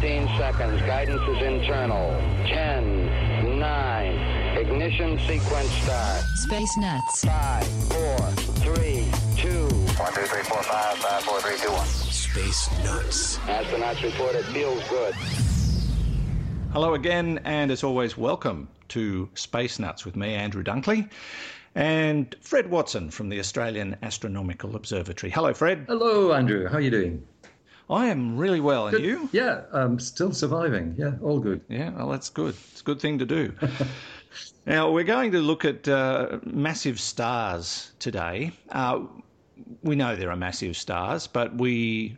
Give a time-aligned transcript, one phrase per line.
[0.00, 0.80] 15 seconds.
[0.80, 2.18] Guidance is internal.
[2.46, 4.56] 10, 9.
[4.56, 6.22] Ignition sequence start.
[6.36, 7.22] Space Nuts.
[7.26, 8.18] 5, 4,
[8.74, 9.48] 3, 2.
[9.50, 11.86] 1, 2, 3, 4, 5, 5, 4, 3, 2, 1.
[11.86, 13.36] Space Nuts.
[13.40, 15.12] Astronauts report it feels good.
[16.72, 21.10] Hello again, and as always, welcome to Space Nuts with me, Andrew Dunkley,
[21.74, 25.30] and Fred Watson from the Australian Astronomical Observatory.
[25.30, 25.84] Hello, Fred.
[25.88, 26.68] Hello, Andrew.
[26.68, 27.26] How are you doing?
[27.90, 29.04] I am really well, and Good.
[29.04, 29.28] you?
[29.32, 30.94] Yeah, I'm still surviving.
[30.96, 31.60] Yeah, all good.
[31.68, 32.54] Yeah, well, that's good.
[32.70, 33.52] It's a good thing to do.
[34.66, 38.52] now, we're going to look at uh, massive stars today.
[38.70, 39.00] Uh,
[39.82, 42.16] we know there are massive stars, but we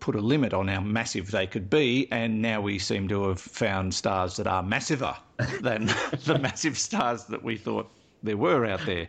[0.00, 3.40] put a limit on how massive they could be, and now we seem to have
[3.40, 5.16] found stars that are massiver
[5.60, 5.86] than
[6.24, 7.88] the massive stars that we thought
[8.24, 9.06] there were out there.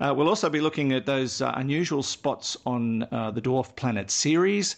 [0.00, 4.10] Uh, we'll also be looking at those uh, unusual spots on uh, the dwarf planet
[4.10, 4.76] Ceres.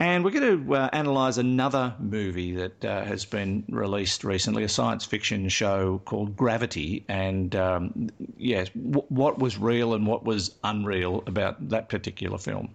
[0.00, 4.68] And we're going to uh, analyse another movie that uh, has been released recently, a
[4.68, 7.04] science fiction show called Gravity.
[7.08, 12.70] And um, yes, w- what was real and what was unreal about that particular film,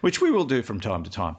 [0.00, 1.36] which we will do from time to time.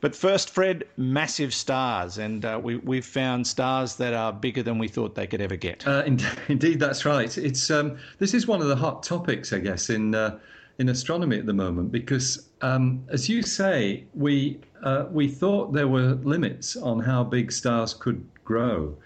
[0.00, 4.76] But first, Fred, massive stars, and uh, we, we've found stars that are bigger than
[4.76, 5.86] we thought they could ever get.
[5.88, 7.38] Uh, in, indeed, that's right.
[7.38, 10.38] It's um, this is one of the hot topics, I guess, in uh,
[10.78, 15.88] in astronomy at the moment, because um, as you say, we uh, we thought there
[15.88, 18.96] were limits on how big stars could grow,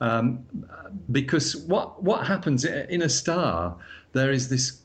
[0.00, 0.44] um,
[1.12, 3.76] because what what happens in a star,
[4.12, 4.82] there is this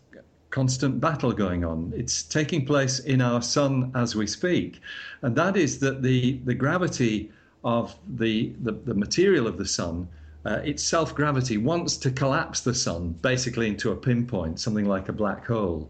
[0.49, 1.91] constant battle going on.
[1.95, 4.81] It's taking place in our sun as we speak,
[5.21, 7.31] and that is that the the gravity
[7.63, 10.07] of the the, the material of the sun.
[10.45, 15.09] Uh, its self gravity wants to collapse the sun basically into a pinpoint, something like
[15.09, 15.89] a black hole.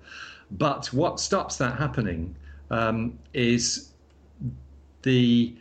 [0.52, 2.36] But what stops that happening
[2.70, 3.92] um, is
[5.04, 5.56] the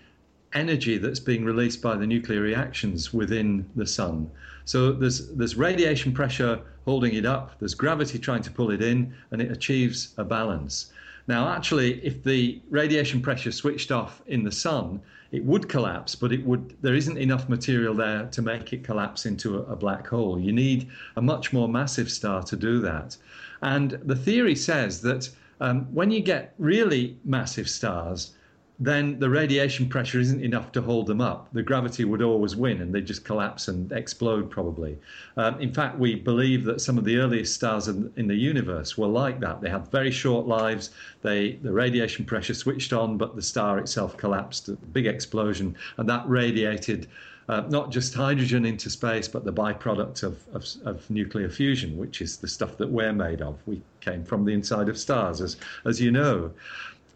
[0.53, 4.31] energy that's being released by the nuclear reactions within the sun.
[4.65, 9.15] So there's there's radiation pressure holding it up, there's gravity trying to pull it in,
[9.31, 10.93] and it achieves a balance.
[11.29, 15.01] Now, actually, if the radiation pressure switched off in the sun,
[15.33, 19.27] it would collapse, but it would there isn't enough material there to make it collapse
[19.27, 20.39] into a, a black hole.
[20.39, 23.17] You need a much more massive star to do that.
[23.63, 25.29] And the theory says that
[25.61, 28.36] um, when you get really massive stars,
[28.79, 31.49] then the radiation pressure isn't enough to hold them up.
[31.53, 34.99] The gravity would always win and they just collapse and explode, probably.
[35.39, 38.99] Um, in fact, we believe that some of the earliest stars in, in, the universe
[38.99, 39.63] were like that.
[39.63, 40.91] They had very short lives,
[41.23, 46.09] they, the radiation pressure switched on, but the star itself collapsed, a big explosion, and
[46.09, 47.09] that radiated.
[47.49, 52.21] Uh, not just hydrogen into space, but the byproduct of, of, of, nuclear fusion, which
[52.21, 53.57] is the stuff that we're made of.
[53.67, 56.51] We came from the inside of stars, as, as you know.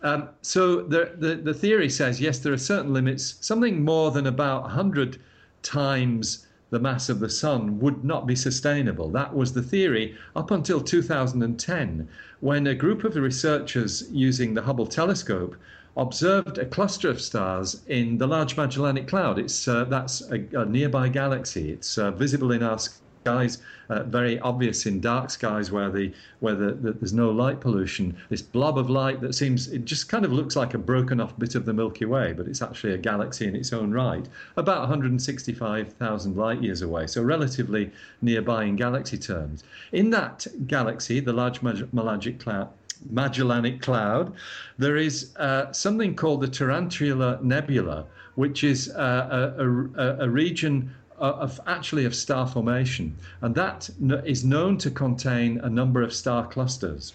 [0.02, 3.36] Um, so the, the, the theory says yes, there are certain limits.
[3.40, 5.18] Something more than about 100
[5.62, 9.10] times the mass of the sun would not be sustainable.
[9.10, 12.08] That was the theory up until 2010,
[12.40, 15.56] when a group of researchers using the Hubble telescope
[15.96, 19.38] observed a cluster of stars in the Large Magellanic Cloud.
[19.38, 21.72] It's uh, that's a, a, nearby galaxy.
[21.72, 22.78] It's uh, visible in our
[23.20, 23.58] skies,
[23.90, 28.16] uh, very obvious in dark skies where the where the, the, there's no light pollution.
[28.30, 31.38] This blob of light that seems it just kind of looks like a broken off
[31.38, 34.26] bit of the Milky Way, but it's actually a galaxy in its own right,
[34.56, 37.90] about 165,000 light years away, so relatively
[38.22, 39.64] nearby in galaxy terms.
[39.92, 42.68] In that galaxy, the Large Magellanic Cloud.
[43.08, 44.34] Magellanic Cloud,
[44.76, 48.04] there is uh, something called the Tarantula Nebula,
[48.34, 53.90] which is uh, a, a, a region of actually of star formation, and that
[54.24, 57.14] is known to contain a number of star clusters,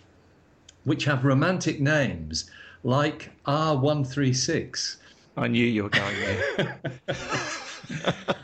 [0.84, 2.50] which have romantic names
[2.84, 4.98] like R136.
[5.38, 6.16] I knew you were going
[6.56, 6.80] there.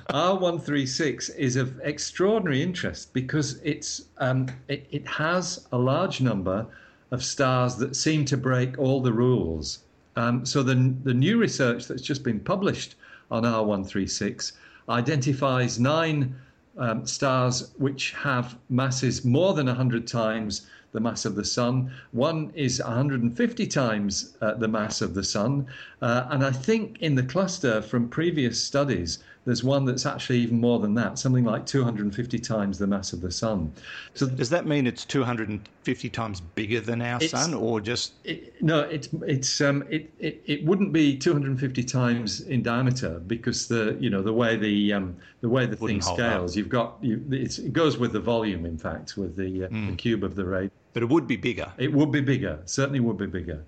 [0.10, 6.66] R136 is of extraordinary interest because it's um, it, it has a large number
[7.12, 9.80] of stars that seem to break all the rules.
[10.16, 12.96] Um, so the the new research that's just been published
[13.30, 14.52] on R136
[14.92, 16.36] identifies nine
[16.78, 21.92] um, stars which have masses more than 100 times the mass of the sun.
[22.12, 25.68] One is 150 times uh, the mass of the sun.
[26.02, 30.60] Uh, and I think in the cluster from previous studies, there's one that's actually even
[30.60, 33.74] more than that, something like 250 times the mass of the sun.
[34.14, 38.82] So does that mean it's 250 times bigger than our sun, or just it, no?
[38.82, 44.12] It's it's um it, it it wouldn't be 250 times in diameter because the you
[44.12, 46.58] know the way the um the way the thing scales, up.
[46.58, 48.66] you've got you it goes with the volume.
[48.66, 49.90] In fact, with the, uh, mm.
[49.90, 50.70] the cube of the ray.
[50.94, 51.72] But it would be bigger.
[51.78, 52.60] It would be bigger.
[52.66, 53.64] Certainly would be bigger.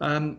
[0.00, 0.38] Um,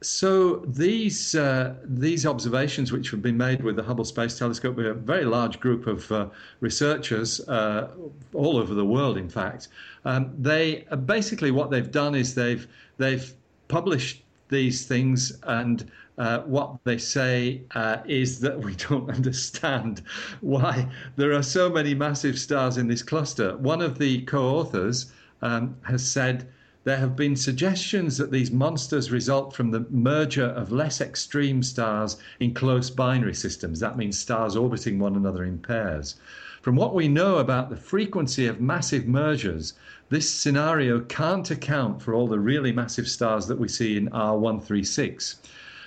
[0.00, 4.86] so these uh, these observations, which have been made with the Hubble Space Telescope, with
[4.86, 6.28] a very large group of uh,
[6.60, 7.88] researchers uh,
[8.32, 9.68] all over the world, in fact,
[10.04, 12.68] um, they uh, basically what they've done is they've
[12.98, 13.32] they've
[13.68, 15.90] published these things and.
[16.18, 20.02] Uh, what they say uh, is that we don't understand
[20.40, 20.84] why
[21.14, 23.56] there are so many massive stars in this cluster.
[23.58, 25.12] One of the co-authors
[25.42, 26.48] um, has said
[26.88, 32.16] there have been suggestions that these monsters result from the merger of less extreme stars
[32.40, 33.78] in close binary systems.
[33.78, 36.14] That means stars orbiting one another in pairs.
[36.62, 39.74] From what we know about the frequency of massive mergers,
[40.08, 45.34] this scenario can't account for all the really massive stars that we see in R136.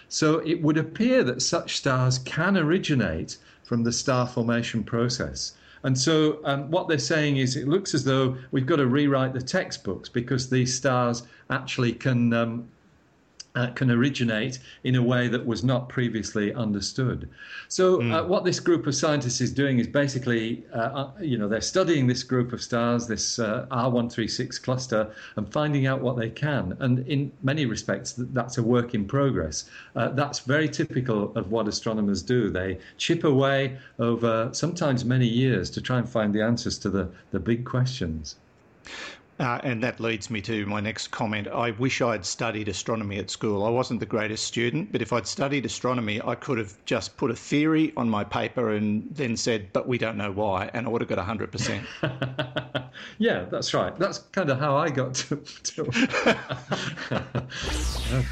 [0.07, 5.53] So it would appear that such stars can originate from the star formation process.
[5.83, 9.33] And so um, what they're saying is it looks as though we've got to rewrite
[9.33, 12.67] the textbooks because these stars actually can um,
[13.55, 17.29] uh, can originate in a way that was not previously understood.
[17.67, 18.13] So, mm.
[18.13, 21.61] uh, what this group of scientists is doing is basically, uh, uh you know, they're
[21.61, 26.77] studying this group of stars, this uh, R136 cluster, and finding out what they can.
[26.79, 29.69] And in many respects, that's a work in progress.
[29.95, 32.49] Uh, that's very typical of what astronomers do.
[32.49, 37.09] They chip away over sometimes many years to try and find the answers to the,
[37.31, 38.35] the big questions.
[39.39, 41.47] Uh, and that leads me to my next comment.
[41.47, 43.65] I wish I'd studied astronomy at school.
[43.65, 47.31] I wasn't the greatest student, but if I'd studied astronomy, I could have just put
[47.31, 50.89] a theory on my paper and then said, but we don't know why, and I
[50.89, 52.89] would have got 100%.
[53.17, 53.97] yeah, that's right.
[53.97, 55.37] That's kind of how I got to.
[55.37, 56.37] to...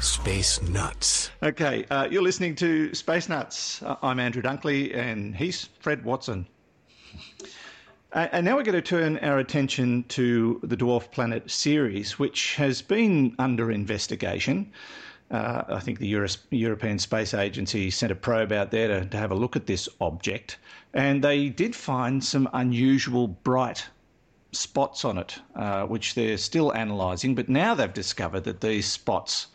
[0.00, 1.30] Space Nuts.
[1.42, 3.82] Okay, uh, you're listening to Space Nuts.
[4.02, 6.46] I'm Andrew Dunkley, and he's Fred Watson.
[8.12, 12.82] And now we're going to turn our attention to the Dwarf Planet Ceres, which has
[12.82, 14.72] been under investigation.
[15.30, 19.16] Uh, I think the Euro- European Space Agency sent a probe out there to, to
[19.16, 20.58] have a look at this object,
[20.92, 23.86] and they did find some unusual bright
[24.50, 27.36] spots on it, uh, which they're still analysing.
[27.36, 29.46] But now they've discovered that these spots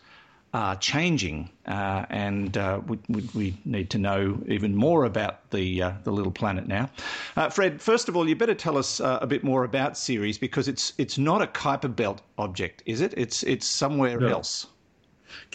[0.56, 5.82] are changing, uh, and uh, we, we, we, need to know even more about the
[5.82, 6.90] uh, the little planet now.
[7.36, 10.38] Uh, Fred, first of all, you better tell us uh, a bit more about Ceres
[10.38, 13.14] because it's it's not a Kuiper Belt object, is it?
[13.18, 14.28] It's it's somewhere no.
[14.28, 14.68] else.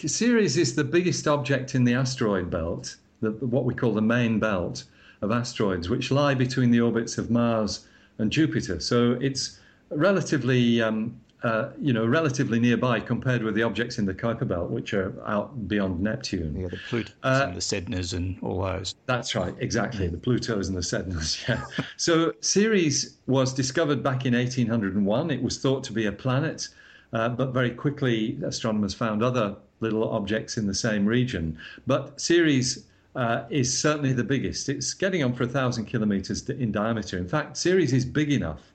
[0.05, 4.37] Ceres is the biggest object in the asteroid belt, the, what we call the main
[4.37, 4.83] belt
[5.23, 7.87] of asteroids, which lie between the orbits of Mars
[8.19, 8.79] and Jupiter.
[8.79, 9.59] So it's
[9.89, 14.69] relatively um, uh, you know, relatively nearby compared with the objects in the Kuiper Belt,
[14.69, 16.55] which are out beyond Neptune.
[16.55, 18.95] Yeah, the Plutos uh, and the Sednas and all those.
[19.07, 20.07] That's right, exactly.
[20.07, 21.65] The Plutos and the Sednas, yeah.
[21.97, 25.31] so Ceres was discovered back in 1801.
[25.31, 26.67] It was thought to be a planet,
[27.13, 31.57] uh, but very quickly astronomers found other little objects in the same region.
[31.87, 32.85] But Ceres
[33.15, 34.69] uh, is certainly the biggest.
[34.69, 37.17] It's getting on for a thousand kilometers in diameter.
[37.17, 38.73] In fact, Ceres is big enough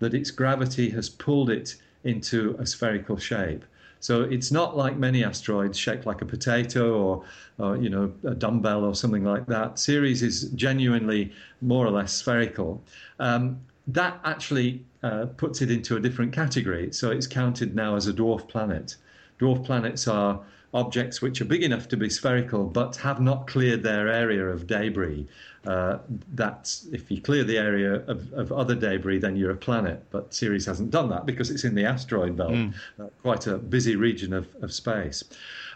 [0.00, 3.64] that its gravity has pulled it into a spherical shape.
[4.00, 7.24] So it's not like many asteroids shaped like a potato or,
[7.58, 9.78] or, you know a dumbbell or something like that.
[9.78, 12.82] Ceres is genuinely more or less spherical.
[13.18, 16.92] Um, that actually uh, puts it into a different category.
[16.92, 18.96] So it's counted now as a dwarf planet.
[19.40, 20.40] Dwarf planets are
[20.74, 24.66] objects which are big enough to be spherical but have not cleared their area of
[24.66, 25.26] debris.
[25.66, 25.98] Uh,
[26.34, 30.02] that's if you clear the area of, of, other debris, then you're a planet.
[30.10, 32.74] But Ceres hasn't done that because it's in the asteroid belt, mm.
[33.00, 35.24] uh, quite a busy region of, of space.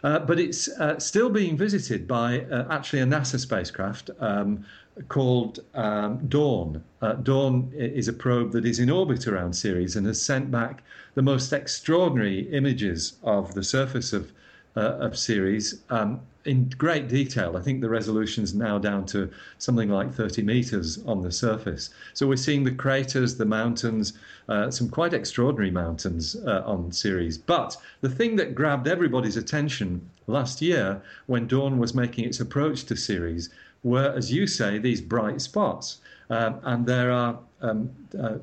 [0.04, 4.10] Uh, but it's uh, still being visited by uh, actually a NASA spacecraft.
[4.20, 4.64] Um,
[5.08, 6.84] called um, Dawn.
[7.00, 10.82] Uh, Dawn is a probe that is in orbit around Ceres and has sent back
[11.14, 14.32] the most extraordinary images of the surface of
[14.76, 17.56] uh, of Ceres um, in great detail.
[17.56, 21.90] I think the resolution is now down to something like 30 meters on the surface.
[22.14, 24.14] So we're seeing the craters, the mountains,
[24.48, 27.38] uh, some quite extraordinary mountains uh, on Ceres.
[27.38, 32.84] But the thing that grabbed everybody's attention last year when Dawn was making its approach
[32.84, 33.50] to Ceres
[33.84, 36.00] were, as you say, these bright spots.
[36.30, 38.36] Um, and there are um, uh,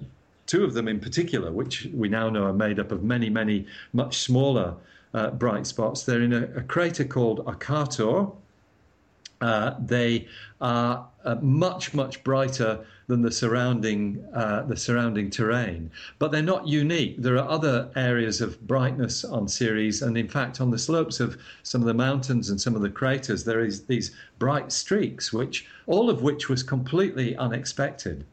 [0.46, 3.66] two of them in particular, which we now know are made up of many, many
[3.94, 4.76] much smaller
[5.14, 6.04] uh, bright spots.
[6.04, 8.36] They're in a, a crater called Occator.
[9.42, 10.28] Uh, they
[10.60, 15.90] are uh, much, much brighter than the surrounding uh, the surrounding terrain.
[16.20, 17.22] But they're not unique.
[17.22, 21.38] There are other areas of brightness on Ceres, and in fact, on the slopes of
[21.64, 25.66] some of the mountains and some of the craters, there is these bright streaks, which
[25.88, 28.26] all of which was completely unexpected.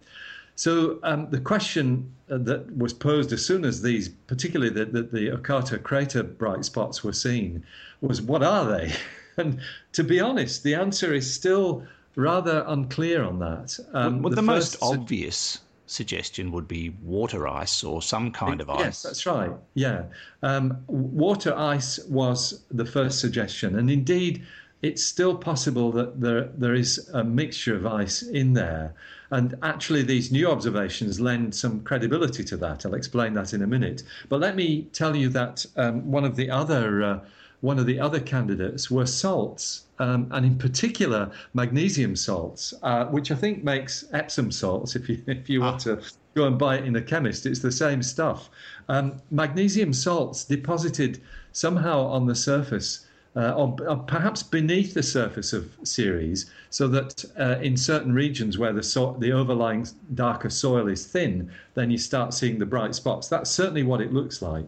[0.57, 5.03] So um, the question uh, that was posed as soon as these, particularly the, the,
[5.03, 7.65] the Occator crater bright spots were seen,
[8.01, 8.93] was what are they?
[9.37, 9.61] and
[9.93, 11.87] to be honest, the answer is still
[12.17, 13.79] rather unclear on that.
[13.93, 18.71] Um, well, the, the most obvious suggestion would be water ice or some kind of
[18.71, 18.81] ice.
[18.81, 19.53] Yes, that's right.
[19.75, 20.05] Yeah.
[20.43, 23.79] Um, water ice was the first suggestion.
[23.79, 24.45] And indeed,
[24.83, 28.95] it's still possible that there, there is a mixture of ice in there.
[29.30, 32.87] And actually, these new observations lend some credibility to that.
[32.87, 34.02] I'll explain that in a minute.
[34.28, 37.21] But let me tell you that um, one of the other uh,
[37.61, 43.30] one of the other candidates were salts, um, and in particular magnesium salts, uh, which
[43.30, 44.95] I think makes Epsom salts.
[44.95, 45.71] If you if you ah.
[45.71, 46.02] want to
[46.35, 48.50] go and buy it in a chemist, it's the same stuff.
[48.88, 51.21] Um, magnesium salts deposited
[51.52, 53.06] somehow on the surface.
[53.37, 58.57] Uh, or, or, perhaps beneath the surface of Ceres, so that uh, in certain regions
[58.57, 62.95] where the, so- the overlying darker soil is thin, then you start seeing the bright
[62.95, 63.28] spots.
[63.28, 64.64] That's certainly what it looks like.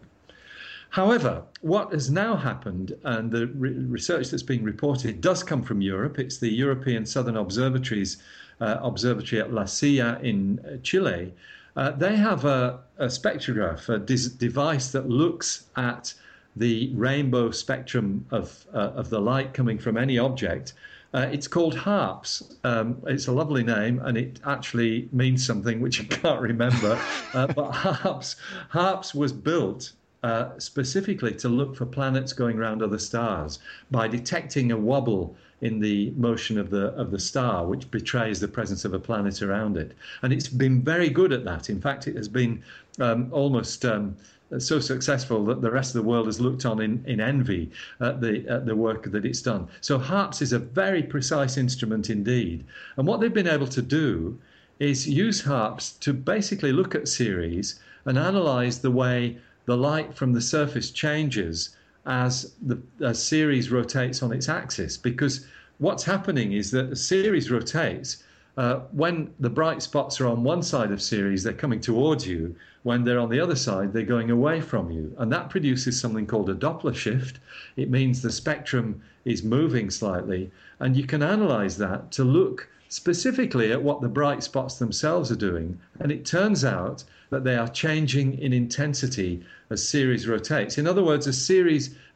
[0.90, 5.80] However, what has now happened, and the re- research that's being reported does come from
[5.80, 6.18] Europe.
[6.18, 8.18] It's the European Southern Observatories
[8.60, 11.32] uh, Observatory at La Silla in uh, Chile.
[11.76, 16.12] Uh, they have a, a spectrograph, a dis- device that looks at
[16.58, 20.74] the rainbow spectrum of, uh, of the light coming from any object.
[21.14, 22.56] Uh, it's called HARPS.
[22.64, 27.00] Um, it's a lovely name, and it actually means something which I can't remember.
[27.32, 28.36] Uh, but HARPS,
[28.70, 33.60] HARPS was built uh, specifically to look for planets going around other stars
[33.90, 38.48] by detecting a wobble in the motion of the of the star, which betrays the
[38.48, 39.92] presence of a planet around it.
[40.22, 41.70] And it's been very good at that.
[41.70, 42.62] In fact, it has been
[43.00, 44.16] um, almost um,
[44.58, 47.70] so successful that the rest of the world has looked on in, in envy
[48.00, 49.68] at the at the work that it's done.
[49.80, 52.64] So HARPS is a very precise instrument indeed.
[52.96, 54.38] And what they've been able to do
[54.78, 60.32] is use HARPS to basically look at Ceres and analyze the way the light from
[60.32, 64.96] the surface changes as the as Ceres rotates on its axis.
[64.96, 65.44] Because
[65.76, 68.24] what's happening is that the Ceres rotates.
[68.56, 72.56] Uh, when the bright spots are on one side of Ceres, they're coming towards you.
[72.82, 75.14] When they're on the other side, they're going away from you.
[75.18, 77.38] And that produces something called a Doppler shift.
[77.76, 80.50] It means the spectrum is moving slightly.
[80.80, 85.36] And you can analyze that to look specifically at what the bright spots themselves are
[85.36, 85.78] doing.
[86.00, 90.78] And it turns out that they are changing in intensity as Ceres rotates.
[90.78, 91.50] In other words, as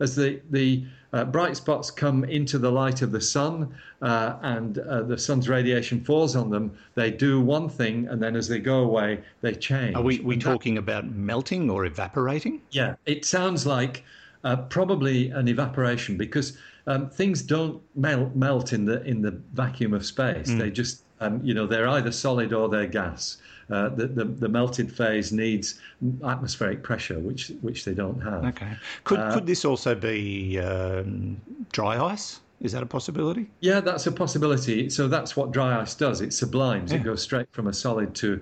[0.00, 4.78] as the, the uh, bright spots come into the light of the sun uh, and
[4.78, 8.58] uh, the sun's radiation falls on them, they do one thing, and then as they
[8.58, 9.94] go away, they change.
[9.94, 12.62] Are we, we talking that, about melting or evaporating?
[12.70, 14.04] Yeah, it sounds like
[14.44, 16.56] uh, probably an evaporation because
[16.86, 20.50] um, things don't melt, melt in the in the vacuum of space.
[20.50, 20.58] Mm.
[20.58, 23.38] They just um, you know they're either solid or they're gas.
[23.70, 25.80] Uh, the, the, the melted phase needs
[26.24, 28.44] atmospheric pressure, which which they don't have.
[28.44, 28.72] Okay.
[29.04, 32.40] Could uh, could this also be um, dry ice?
[32.60, 33.50] Is that a possibility?
[33.60, 34.88] Yeah, that's a possibility.
[34.88, 36.20] So that's what dry ice does.
[36.20, 36.92] It sublimes.
[36.92, 36.98] Yeah.
[36.98, 38.40] It goes straight from a solid to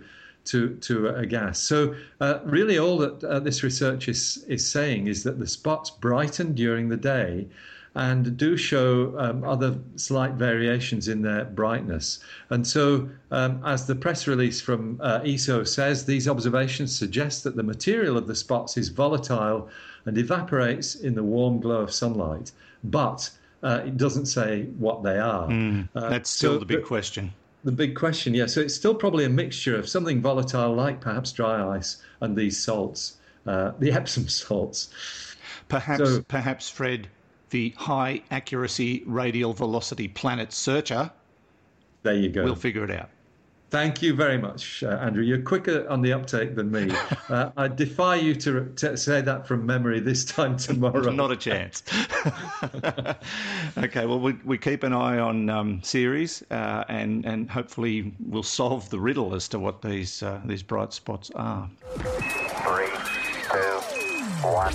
[0.51, 1.61] to to a gas.
[1.61, 5.91] So uh, really, all that uh, this research is is saying is that the spots
[5.91, 7.47] brighten during the day,
[7.95, 12.21] and do show um, other slight variations in their brightness.
[12.51, 17.57] And so, um, as the press release from uh, ESO says, these observations suggest that
[17.57, 19.69] the material of the spots is volatile
[20.05, 22.53] and evaporates in the warm glow of sunlight,
[22.85, 23.31] but
[23.63, 25.49] uh, it doesn't say what they are.
[25.49, 27.33] Mm, that's still so the big question.
[27.65, 28.47] The big question, yeah.
[28.47, 32.59] So it's still probably a mixture of something volatile, like perhaps dry ice, and these
[32.59, 34.89] salts, uh, the Epsom salts.
[35.69, 37.09] Perhaps, so, perhaps, Fred,
[37.51, 41.11] the high accuracy radial velocity planet searcher.
[42.03, 42.45] There you go.
[42.45, 43.11] We'll figure it out.
[43.71, 45.23] Thank you very much, uh, Andrew.
[45.23, 46.93] You're quicker on the uptake than me.
[47.31, 51.13] Uh, I defy you to, to, say that from memory this time tomorrow.
[51.13, 51.85] Not a chance.
[53.79, 58.43] okay, well, we, we, keep an eye on um, Ceres uh, and, and hopefully we'll
[58.43, 61.71] solve the riddle as to what these, uh, these bright spots are.
[61.95, 62.89] Three,
[63.49, 63.81] two,
[64.49, 64.75] one.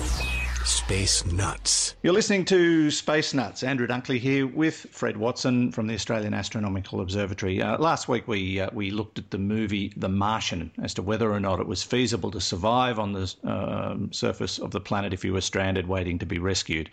[0.66, 1.94] Space Nuts.
[2.02, 3.62] You're listening to Space Nuts.
[3.62, 7.62] Andrew Dunkley here with Fred Watson from the Australian Astronomical Observatory.
[7.62, 11.32] Uh, last week we uh, we looked at the movie The Martian as to whether
[11.32, 15.24] or not it was feasible to survive on the um, surface of the planet if
[15.24, 16.90] you were stranded waiting to be rescued.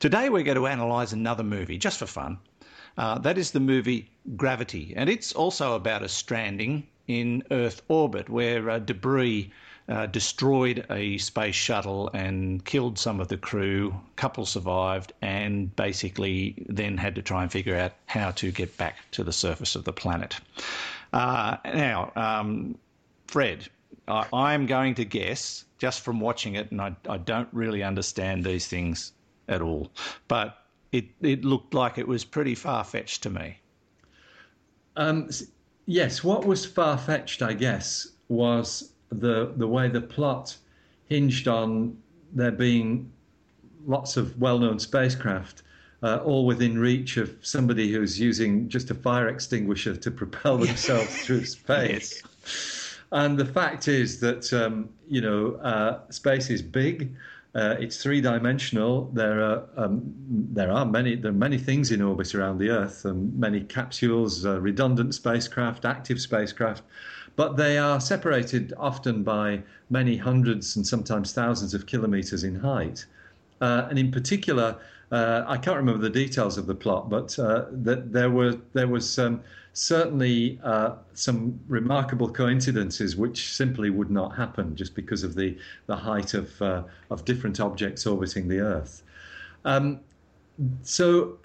[0.00, 2.36] Today we're going to analyse another movie just for fun.
[2.98, 8.28] Uh, that is the movie Gravity, and it's also about a stranding in Earth orbit
[8.28, 9.52] where uh, debris
[9.88, 13.94] uh, destroyed a space shuttle and killed some of the crew.
[13.94, 18.76] A couple survived, and basically then had to try and figure out how to get
[18.76, 20.36] back to the surface of the planet.
[21.12, 22.78] Uh, now, um,
[23.28, 23.68] Fred,
[24.08, 28.44] I, I'm going to guess just from watching it, and I, I don't really understand
[28.44, 29.12] these things
[29.48, 29.90] at all,
[30.28, 33.58] but it, it looked like it was pretty far fetched to me.
[34.96, 35.28] Um,
[35.86, 40.56] yes, what was far fetched, I guess, was the the way the plot
[41.06, 41.96] hinged on
[42.32, 43.10] there being
[43.86, 45.62] lots of well-known spacecraft
[46.04, 51.16] uh, all within reach of somebody who's using just a fire extinguisher to propel themselves
[51.24, 52.22] through space.
[53.10, 57.16] And the fact is that um, you know uh, space is big.
[57.54, 59.06] Uh, it's three-dimensional.
[59.14, 63.04] There are um, there are many there are many things in orbit around the Earth,
[63.04, 66.82] and many capsules, uh, redundant spacecraft, active spacecraft
[67.36, 73.06] but they are separated often by many hundreds and sometimes thousands of kilometers in height.
[73.60, 74.76] Uh, and in particular,
[75.10, 78.88] uh, I can't remember the details of the plot, but uh, that there were there
[78.88, 79.40] was um,
[79.72, 85.96] certainly uh, some remarkable coincidences which simply would not happen just because of the the
[85.96, 89.02] height of uh, of different objects orbiting the Earth.
[89.64, 90.00] Um,
[90.82, 91.38] so,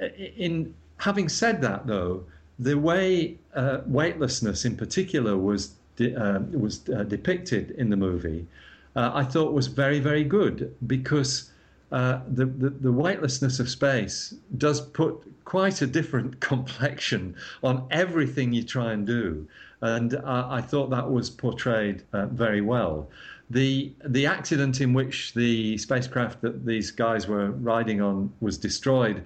[0.00, 2.24] uh, in having said that, though,
[2.60, 8.46] the way uh, weightlessness in particular was de- uh, was uh, depicted in the movie,
[8.94, 11.50] uh, I thought was very very good because
[11.90, 18.52] uh, the, the, the weightlessness of space does put quite a different complexion on everything
[18.52, 19.48] you try and do,
[19.80, 23.08] and I thought that was portrayed very well.
[23.48, 29.24] The the accident in which the spacecraft that these guys were riding on was destroyed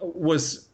[0.00, 0.68] was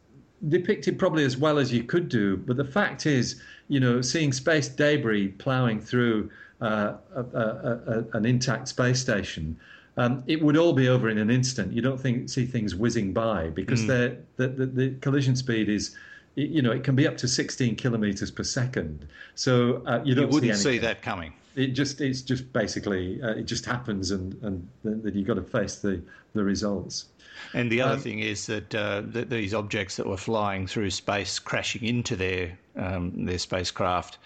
[0.49, 2.37] depicted probably as well as you could do.
[2.37, 6.29] But the fact is, you know, seeing space debris ploughing through
[6.61, 9.57] uh, a, a, a, an intact space station,
[9.97, 11.73] um, it would all be over in an instant.
[11.73, 14.17] You don't think see things whizzing by because mm.
[14.37, 15.95] the, the, the collision speed is.
[16.35, 19.05] You know, it can be up to 16 kilometers per second.
[19.35, 20.27] So uh, you don't.
[20.27, 21.33] You wouldn't see, see, that coming.
[21.55, 25.43] It just, it's just basically, uh, it just happens, and and then you've got to
[25.43, 26.01] face the
[26.33, 27.05] the results.
[27.53, 30.91] And the other um, thing is that, uh, that, these objects that were flying through
[30.91, 34.17] space, crashing into their um, their spacecraft,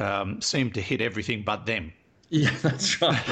[0.00, 1.92] um, seemed to hit everything but them.
[2.28, 3.22] Yeah, that's right.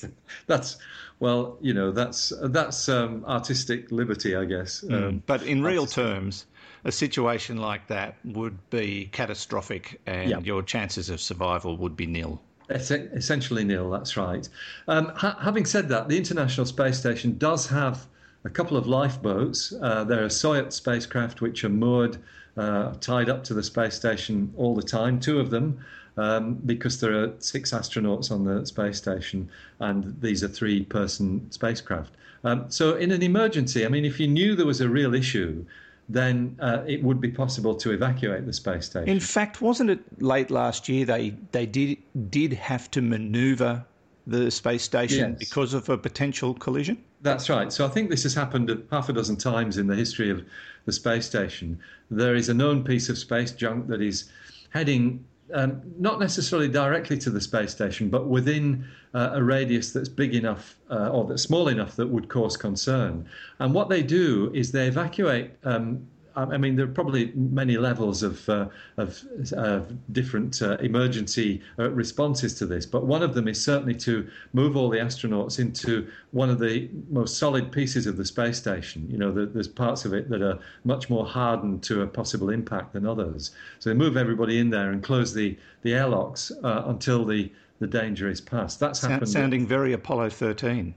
[0.46, 0.76] that's
[1.20, 4.84] well, you know, that's that's um, artistic liberty, I guess.
[4.86, 5.22] Mm.
[5.24, 6.44] but in real terms,
[6.84, 12.42] a situation like that would be catastrophic, and your chances of survival would be nil.
[12.72, 13.90] Essentially nil.
[13.90, 14.48] That's right.
[14.88, 18.06] Um, ha- having said that, the International Space Station does have
[18.44, 19.72] a couple of lifeboats.
[19.80, 22.18] Uh, there are Soyuz spacecraft which are moored,
[22.56, 25.78] uh, tied up to the space station all the time, two of them,
[26.16, 29.48] um, because there are six astronauts on the space station,
[29.80, 32.12] and these are three person spacecraft.
[32.44, 35.64] Um, so, in an emergency, I mean, if you knew there was a real issue,
[36.12, 39.08] then uh, it would be possible to evacuate the space station.
[39.08, 41.98] In fact, wasn't it late last year they they did
[42.30, 43.86] did have to manoeuvre
[44.26, 45.38] the space station yes.
[45.38, 47.02] because of a potential collision?
[47.22, 47.72] That's right.
[47.72, 50.44] So I think this has happened half a dozen times in the history of
[50.84, 51.78] the space station.
[52.10, 54.30] There is a known piece of space junk that is
[54.70, 60.08] heading um, not necessarily directly to the space station, but within uh, a radius that's
[60.08, 63.28] big enough uh, or that's small enough that would cause concern.
[63.58, 68.22] And what they do is they evacuate um, I mean, there are probably many levels
[68.22, 69.22] of, uh, of
[69.56, 69.80] uh,
[70.12, 74.76] different uh, emergency uh, responses to this, but one of them is certainly to move
[74.76, 79.06] all the astronauts into one of the most solid pieces of the space station.
[79.10, 82.50] You know, the, there's parts of it that are much more hardened to a possible
[82.50, 83.50] impact than others.
[83.78, 87.86] So they move everybody in there and close the, the airlocks uh, until the, the
[87.86, 88.80] danger is past.
[88.80, 89.28] That's happened.
[89.28, 90.94] Sounding very Apollo 13.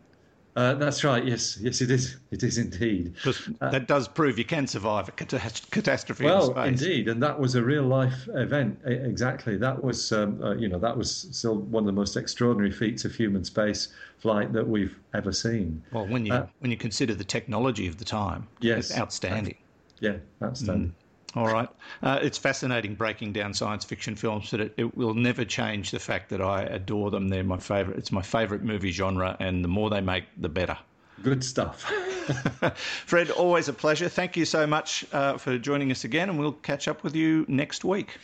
[0.55, 1.25] Uh, that's right.
[1.25, 2.17] Yes, yes, it is.
[2.31, 3.13] It is indeed.
[3.15, 6.23] Because uh, that does prove you can survive a catastrophe.
[6.23, 8.79] Well, in indeed, and that was a real life event.
[8.85, 9.57] Exactly.
[9.57, 13.03] That was, um, uh, you know, that was still one of the most extraordinary feats
[13.03, 13.89] of human space
[14.19, 15.83] flight that we've ever seen.
[15.91, 19.57] Well, when you uh, when you consider the technology of the time, yes, outstanding.
[19.99, 20.89] Yeah, outstanding.
[20.89, 21.04] Mm.
[21.35, 21.67] All right.
[22.01, 25.99] Uh, it's fascinating breaking down science fiction films, but it, it, will never change the
[25.99, 27.27] fact that I adore them.
[27.27, 27.97] They're my favorite.
[27.97, 30.77] It's my favorite movie genre, and the more they make, the better.
[31.21, 31.91] Good stuff.
[33.05, 34.09] Fred, always a pleasure.
[34.09, 37.45] Thank you so much uh, for joining us again, and we'll catch up with you
[37.47, 38.17] next week.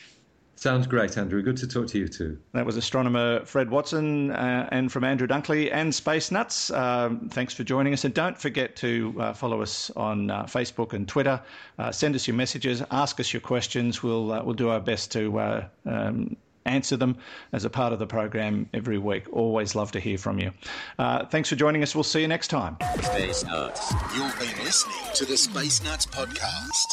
[0.62, 1.42] Sounds great, Andrew.
[1.42, 2.38] Good to talk to you too.
[2.54, 6.70] That was astronomer Fred Watson uh, and from Andrew Dunkley and Space Nuts.
[6.70, 8.06] Um, thanks for joining us.
[8.06, 11.42] And don't forget to uh, follow us on uh, Facebook and Twitter.
[11.80, 14.04] Uh, send us your messages, ask us your questions.
[14.04, 17.18] We'll, uh, we'll do our best to uh, um, answer them
[17.52, 19.26] as a part of the program every week.
[19.32, 20.52] Always love to hear from you.
[20.98, 21.96] Uh, thanks for joining us.
[21.96, 22.78] We'll see you next time.
[23.02, 23.94] Space Nuts.
[24.16, 26.88] You've been listening to the Space Nuts podcast.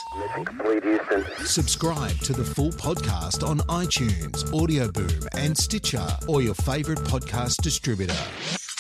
[1.47, 7.63] Subscribe to the full podcast on iTunes, Audio Boom, and Stitcher, or your favourite podcast
[7.63, 8.17] distributor.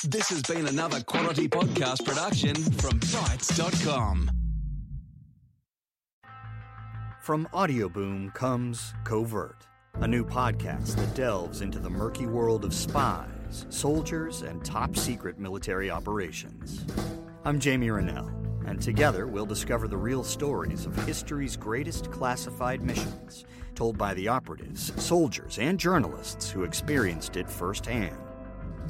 [0.04, 4.30] This has been another quality podcast production from Bitesz.com.
[7.22, 12.72] From Audio Boom comes Covert a new podcast that delves into the murky world of
[12.72, 16.84] spies, soldiers, and top secret military operations.
[17.44, 18.30] I'm Jamie Rennell,
[18.64, 24.28] and together we'll discover the real stories of history's greatest classified missions, told by the
[24.28, 28.16] operatives, soldiers, and journalists who experienced it firsthand.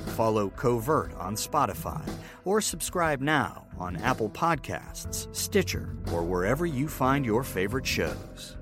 [0.09, 2.07] Follow Covert on Spotify
[2.45, 8.58] or subscribe now on Apple Podcasts, Stitcher, or wherever you find your favorite shows.